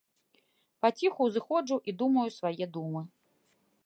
[0.85, 3.01] Паціху ўзыходжу і думаю свае думы.